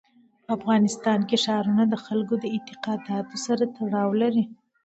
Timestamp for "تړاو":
3.75-4.09